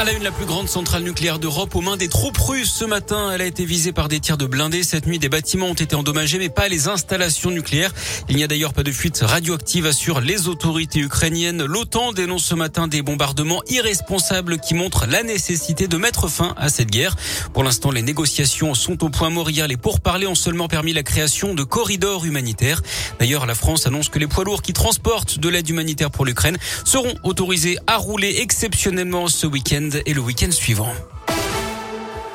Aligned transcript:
À 0.00 0.04
la 0.04 0.12
une, 0.12 0.22
la 0.22 0.30
plus 0.30 0.46
grande 0.46 0.66
centrale 0.66 1.02
nucléaire 1.02 1.38
d'Europe 1.38 1.74
aux 1.74 1.82
mains 1.82 1.98
des 1.98 2.08
troupes 2.08 2.38
russes. 2.38 2.72
Ce 2.72 2.86
matin, 2.86 3.32
elle 3.34 3.42
a 3.42 3.44
été 3.44 3.66
visée 3.66 3.92
par 3.92 4.08
des 4.08 4.18
tirs 4.18 4.38
de 4.38 4.46
blindés. 4.46 4.82
Cette 4.82 5.06
nuit, 5.06 5.18
des 5.18 5.28
bâtiments 5.28 5.66
ont 5.66 5.74
été 5.74 5.94
endommagés, 5.94 6.38
mais 6.38 6.48
pas 6.48 6.68
les 6.68 6.88
installations 6.88 7.50
nucléaires. 7.50 7.92
Il 8.30 8.36
n'y 8.36 8.42
a 8.42 8.46
d'ailleurs 8.46 8.72
pas 8.72 8.82
de 8.82 8.92
fuite 8.92 9.20
radioactive, 9.22 9.84
assurent 9.84 10.22
les 10.22 10.48
autorités 10.48 11.00
ukrainiennes. 11.00 11.62
L'OTAN 11.62 12.12
dénonce 12.12 12.44
ce 12.44 12.54
matin 12.54 12.88
des 12.88 13.02
bombardements 13.02 13.60
irresponsables 13.68 14.58
qui 14.58 14.72
montrent 14.72 15.04
la 15.04 15.22
nécessité 15.22 15.86
de 15.86 15.98
mettre 15.98 16.28
fin 16.28 16.54
à 16.56 16.70
cette 16.70 16.90
guerre. 16.90 17.14
Pour 17.52 17.62
l'instant, 17.62 17.90
les 17.90 18.00
négociations 18.00 18.72
sont 18.72 19.04
au 19.04 19.10
point 19.10 19.28
mort 19.28 19.50
hier. 19.50 19.68
Les 19.68 19.76
pourparlers 19.76 20.28
ont 20.28 20.34
seulement 20.34 20.68
permis 20.68 20.94
la 20.94 21.02
création 21.02 21.52
de 21.52 21.62
corridors 21.62 22.24
humanitaires. 22.24 22.80
D'ailleurs, 23.18 23.44
la 23.44 23.54
France 23.54 23.86
annonce 23.86 24.08
que 24.08 24.18
les 24.18 24.28
poids 24.28 24.44
lourds 24.44 24.62
qui 24.62 24.72
transportent 24.72 25.38
de 25.38 25.48
l'aide 25.50 25.68
humanitaire 25.68 26.10
pour 26.10 26.24
l'Ukraine 26.24 26.56
seront 26.86 27.12
autorisés 27.22 27.76
à 27.86 27.98
rouler 27.98 28.36
exceptionnellement 28.38 29.28
ce 29.28 29.46
week-end 29.46 29.89
et 30.06 30.14
le 30.14 30.20
week-end 30.20 30.50
suivant. 30.50 30.92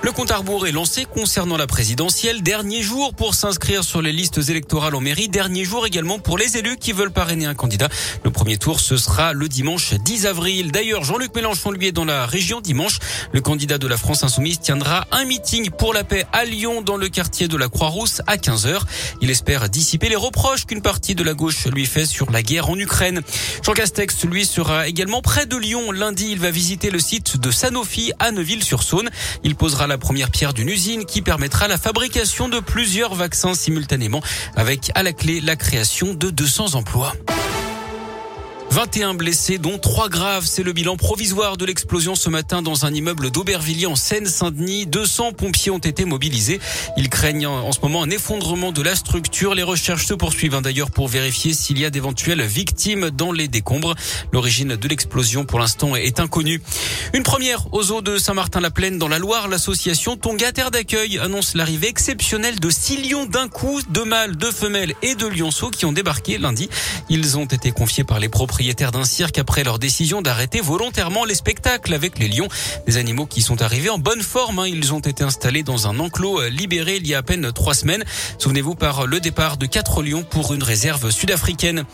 Le 0.00 0.12
compte 0.12 0.30
à 0.30 0.36
rebours 0.36 0.68
est 0.68 0.72
lancé 0.72 1.06
concernant 1.06 1.56
la 1.56 1.66
présidentielle. 1.66 2.42
Dernier 2.42 2.82
jour 2.82 3.14
pour 3.14 3.34
s'inscrire 3.34 3.82
sur 3.82 4.00
les 4.00 4.12
listes 4.12 4.48
électorales 4.48 4.94
en 4.94 5.00
mairie. 5.00 5.28
Dernier 5.28 5.64
jour 5.64 5.86
également 5.86 6.20
pour 6.20 6.38
les 6.38 6.56
élus 6.56 6.76
qui 6.76 6.92
veulent 6.92 7.10
parrainer 7.10 7.46
un 7.46 7.54
candidat. 7.54 7.88
Le 8.22 8.30
premier 8.30 8.58
tour, 8.58 8.78
ce 8.78 8.96
sera 8.96 9.32
le 9.32 9.48
dimanche 9.48 9.94
10 9.94 10.26
avril. 10.26 10.70
D'ailleurs, 10.70 11.02
Jean-Luc 11.02 11.34
Mélenchon, 11.34 11.72
lui, 11.72 11.88
est 11.88 11.92
dans 11.92 12.04
la 12.04 12.26
région 12.26 12.60
dimanche. 12.60 13.00
Le 13.32 13.40
candidat 13.40 13.78
de 13.78 13.88
la 13.88 13.96
France 13.96 14.22
Insoumise 14.22 14.60
tiendra 14.60 15.04
un 15.10 15.24
meeting 15.24 15.70
pour 15.70 15.92
la 15.92 16.04
paix 16.04 16.26
à 16.32 16.44
Lyon 16.44 16.80
dans 16.80 16.96
le 16.96 17.08
quartier 17.08 17.48
de 17.48 17.56
la 17.56 17.68
Croix-Rousse 17.68 18.22
à 18.28 18.36
15h. 18.36 18.80
Il 19.20 19.30
espère 19.30 19.68
dissiper 19.68 20.08
les 20.08 20.16
reproches 20.16 20.64
qu'une 20.64 20.80
partie 20.80 21.16
de 21.16 21.24
la 21.24 21.34
gauche 21.34 21.66
lui 21.66 21.86
fait 21.86 22.06
sur 22.06 22.30
la 22.30 22.42
guerre 22.42 22.70
en 22.70 22.78
Ukraine. 22.78 23.20
Jean 23.64 23.72
Castex, 23.72 24.24
lui, 24.26 24.46
sera 24.46 24.86
également 24.86 25.22
près 25.22 25.46
de 25.46 25.56
Lyon. 25.56 25.90
Lundi, 25.90 26.28
il 26.30 26.38
va 26.38 26.52
visiter 26.52 26.90
le 26.90 27.00
site 27.00 27.36
de 27.38 27.50
Sanofi 27.50 28.12
à 28.20 28.30
Neuville-sur-Saône. 28.30 29.10
Il 29.42 29.56
posera 29.56 29.87
la 29.88 29.98
première 29.98 30.30
pierre 30.30 30.54
d'une 30.54 30.68
usine 30.68 31.04
qui 31.04 31.22
permettra 31.22 31.66
la 31.66 31.78
fabrication 31.78 32.48
de 32.48 32.60
plusieurs 32.60 33.14
vaccins 33.14 33.54
simultanément 33.54 34.22
avec 34.54 34.92
à 34.94 35.02
la 35.02 35.12
clé 35.12 35.40
la 35.40 35.56
création 35.56 36.14
de 36.14 36.30
200 36.30 36.74
emplois. 36.74 37.14
21 38.78 39.14
blessés, 39.14 39.58
dont 39.58 39.76
3 39.76 40.08
graves. 40.08 40.46
C'est 40.46 40.62
le 40.62 40.72
bilan 40.72 40.96
provisoire 40.96 41.56
de 41.56 41.64
l'explosion 41.64 42.14
ce 42.14 42.28
matin 42.28 42.62
dans 42.62 42.86
un 42.86 42.94
immeuble 42.94 43.32
d'Aubervilliers 43.32 43.86
en 43.86 43.96
Seine-Saint-Denis. 43.96 44.86
200 44.86 45.32
pompiers 45.32 45.72
ont 45.72 45.78
été 45.78 46.04
mobilisés. 46.04 46.60
Ils 46.96 47.08
craignent 47.08 47.48
en 47.48 47.72
ce 47.72 47.80
moment 47.80 48.04
un 48.04 48.10
effondrement 48.10 48.70
de 48.70 48.80
la 48.80 48.94
structure. 48.94 49.56
Les 49.56 49.64
recherches 49.64 50.06
se 50.06 50.14
poursuivent 50.14 50.54
hein, 50.54 50.62
d'ailleurs 50.62 50.92
pour 50.92 51.08
vérifier 51.08 51.54
s'il 51.54 51.80
y 51.80 51.84
a 51.84 51.90
d'éventuelles 51.90 52.40
victimes 52.42 53.10
dans 53.10 53.32
les 53.32 53.48
décombres. 53.48 53.96
L'origine 54.32 54.76
de 54.76 54.88
l'explosion 54.88 55.44
pour 55.44 55.58
l'instant 55.58 55.96
est 55.96 56.20
inconnue. 56.20 56.62
Une 57.14 57.24
première 57.24 57.74
aux 57.74 57.90
eaux 57.90 58.00
de 58.00 58.16
Saint-Martin-la-Plaine 58.16 58.96
dans 58.96 59.08
la 59.08 59.18
Loire. 59.18 59.48
L'association 59.48 60.16
Tonga 60.16 60.52
Terre 60.52 60.70
d'accueil 60.70 61.18
annonce 61.18 61.56
l'arrivée 61.56 61.88
exceptionnelle 61.88 62.60
de 62.60 62.70
6 62.70 63.08
lions 63.08 63.26
d'un 63.26 63.48
coup, 63.48 63.80
de 63.90 64.02
mâles, 64.02 64.36
de 64.36 64.52
femelles 64.52 64.94
et 65.02 65.16
de 65.16 65.26
lionceaux 65.26 65.70
qui 65.70 65.84
ont 65.84 65.92
débarqué 65.92 66.38
lundi. 66.38 66.68
Ils 67.08 67.36
ont 67.38 67.46
été 67.46 67.72
confiés 67.72 68.04
par 68.04 68.20
les 68.20 68.28
propriétaires 68.28 68.67
propriétaires 68.68 68.92
d'un 68.92 69.06
cirque 69.06 69.38
après 69.38 69.64
leur 69.64 69.78
décision 69.78 70.20
d'arrêter 70.20 70.60
volontairement 70.60 71.24
les 71.24 71.34
spectacles 71.34 71.94
avec 71.94 72.18
les 72.18 72.28
lions. 72.28 72.48
Des 72.86 72.98
animaux 72.98 73.24
qui 73.24 73.40
sont 73.40 73.62
arrivés 73.62 73.88
en 73.88 73.96
bonne 73.96 74.20
forme. 74.20 74.58
Hein. 74.58 74.66
Ils 74.66 74.92
ont 74.92 74.98
été 74.98 75.24
installés 75.24 75.62
dans 75.62 75.88
un 75.88 75.98
enclos 75.98 76.42
euh, 76.42 76.50
libéré 76.50 76.96
il 76.96 77.06
y 77.06 77.14
a 77.14 77.18
à 77.18 77.22
peine 77.22 77.50
trois 77.50 77.72
semaines. 77.72 78.04
Souvenez-vous 78.36 78.74
par 78.74 79.06
le 79.06 79.20
départ 79.20 79.56
de 79.56 79.64
quatre 79.64 80.02
lions 80.02 80.22
pour 80.22 80.52
une 80.52 80.62
réserve 80.62 81.10
sud-africaine. 81.10 81.84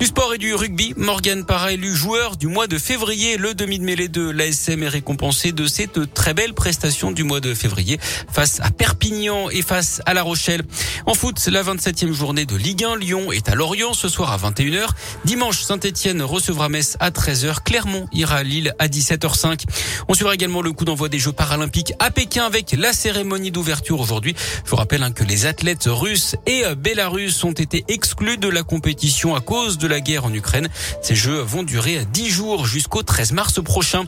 Du 0.00 0.06
sport 0.06 0.32
et 0.32 0.38
du 0.38 0.54
rugby, 0.54 0.94
Morgan 0.96 1.44
Parra 1.44 1.72
élu 1.72 1.94
joueur 1.94 2.38
du 2.38 2.46
mois 2.46 2.68
de 2.68 2.78
février. 2.78 3.36
Le 3.36 3.52
demi 3.52 3.78
de 3.78 3.84
mêlée 3.84 4.08
de 4.08 4.30
l'ASM 4.30 4.82
est 4.82 4.88
récompensé 4.88 5.52
de 5.52 5.66
cette 5.66 6.14
très 6.14 6.32
belle 6.32 6.54
prestation 6.54 7.12
du 7.12 7.22
mois 7.22 7.40
de 7.40 7.52
février 7.52 8.00
face 8.32 8.60
à 8.60 8.70
Perpignan 8.70 9.50
et 9.50 9.60
face 9.60 10.00
à 10.06 10.14
La 10.14 10.22
Rochelle. 10.22 10.62
En 11.04 11.12
foot, 11.12 11.38
la 11.48 11.62
27e 11.62 12.12
journée 12.12 12.46
de 12.46 12.56
Ligue 12.56 12.84
1, 12.84 12.96
Lyon 12.96 13.30
est 13.30 13.50
à 13.50 13.54
Lorient 13.54 13.92
ce 13.92 14.08
soir 14.08 14.32
à 14.32 14.38
21h. 14.38 14.88
Dimanche, 15.26 15.60
Saint-Etienne 15.60 16.03
recevra 16.12 16.68
Metz 16.68 16.96
à 17.00 17.10
13h. 17.10 17.62
Clermont 17.64 18.06
ira 18.12 18.36
à 18.36 18.42
Lille 18.42 18.74
à 18.78 18.88
17h05. 18.88 19.62
On 20.08 20.14
suivra 20.14 20.34
également 20.34 20.60
le 20.60 20.72
coup 20.72 20.84
d'envoi 20.84 21.08
des 21.08 21.18
Jeux 21.18 21.32
paralympiques 21.32 21.94
à 21.98 22.10
Pékin 22.10 22.44
avec 22.44 22.72
la 22.76 22.92
cérémonie 22.92 23.50
d'ouverture 23.50 24.00
aujourd'hui. 24.00 24.34
Je 24.64 24.70
vous 24.70 24.76
rappelle 24.76 25.02
hein, 25.02 25.12
que 25.12 25.24
les 25.24 25.46
athlètes 25.46 25.86
russes 25.86 26.36
et 26.46 26.64
euh, 26.64 26.74
bélarusses 26.74 27.42
ont 27.44 27.52
été 27.52 27.84
exclus 27.88 28.36
de 28.36 28.48
la 28.48 28.62
compétition 28.62 29.34
à 29.34 29.40
cause 29.40 29.78
de 29.78 29.86
la 29.86 30.00
guerre 30.00 30.26
en 30.26 30.34
Ukraine. 30.34 30.68
Ces 31.02 31.14
Jeux 31.14 31.40
vont 31.40 31.62
durer 31.62 32.04
10 32.12 32.30
jours 32.30 32.66
jusqu'au 32.66 33.02
13 33.02 33.32
mars 33.32 33.62
prochain. 33.62 34.04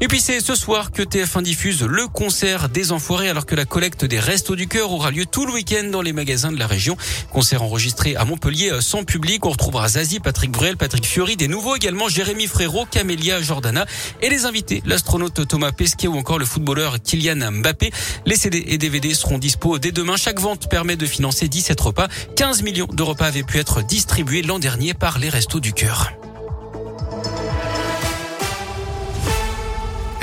Et 0.00 0.08
puis 0.08 0.20
c'est 0.20 0.40
ce 0.40 0.54
soir 0.54 0.90
que 0.90 1.02
TF1 1.02 1.42
diffuse 1.42 1.82
le 1.82 2.08
concert 2.08 2.70
des 2.70 2.92
Enfoirés 2.92 3.28
alors 3.28 3.44
que 3.46 3.54
la 3.54 3.66
collecte 3.66 4.04
des 4.04 4.20
Restos 4.20 4.56
du 4.56 4.68
Cœur 4.68 4.92
aura 4.92 5.10
lieu 5.10 5.26
tout 5.26 5.44
le 5.44 5.52
week-end 5.52 5.84
dans 5.90 6.02
les 6.02 6.12
magasins 6.12 6.52
de 6.52 6.58
la 6.58 6.66
région. 6.66 6.96
Concert 7.30 7.62
enregistré 7.62 8.16
à 8.16 8.24
Montpellier 8.24 8.70
euh, 8.70 8.80
sans 8.80 9.04
public. 9.04 9.44
On 9.44 9.50
retrouvera 9.50 9.88
Zazie, 9.88 10.20
Patrick 10.20 10.50
Bruel, 10.50 10.76
Patrick 10.76 11.04
Fiori 11.04 11.25
des 11.34 11.48
nouveaux 11.48 11.74
également 11.74 12.08
Jérémy 12.08 12.46
Frérot, 12.46 12.86
Camélia 12.88 13.42
Jordana 13.42 13.84
et 14.22 14.28
les 14.28 14.44
invités, 14.44 14.80
l'astronaute 14.86 15.48
Thomas 15.48 15.72
Pesquet 15.72 16.06
ou 16.06 16.16
encore 16.16 16.38
le 16.38 16.44
footballeur 16.44 17.02
Kylian 17.02 17.50
Mbappé. 17.50 17.90
Les 18.24 18.36
CD 18.36 18.62
et 18.68 18.78
DVD 18.78 19.12
seront 19.14 19.38
dispo 19.38 19.80
dès 19.80 19.90
demain. 19.90 20.16
Chaque 20.16 20.38
vente 20.38 20.70
permet 20.70 20.94
de 20.94 21.06
financer 21.06 21.48
17 21.48 21.80
repas. 21.80 22.06
15 22.36 22.62
millions 22.62 22.86
de 22.86 23.02
repas 23.02 23.26
avaient 23.26 23.42
pu 23.42 23.58
être 23.58 23.82
distribués 23.82 24.42
l'an 24.42 24.60
dernier 24.60 24.94
par 24.94 25.18
les 25.18 25.28
Restos 25.28 25.58
du 25.58 25.72
Cœur. 25.72 26.12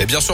Et 0.00 0.06
bien 0.06 0.20
sûr 0.20 0.32